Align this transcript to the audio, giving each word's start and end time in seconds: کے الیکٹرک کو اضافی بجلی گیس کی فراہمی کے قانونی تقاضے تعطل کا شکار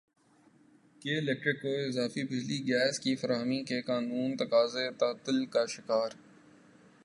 کے 1.01 1.17
الیکٹرک 1.17 1.61
کو 1.61 1.73
اضافی 1.87 2.23
بجلی 2.23 2.57
گیس 2.67 2.99
کی 2.99 3.15
فراہمی 3.15 3.63
کے 3.63 3.81
قانونی 3.81 4.35
تقاضے 4.35 4.89
تعطل 4.99 5.45
کا 5.45 5.65
شکار 5.65 6.09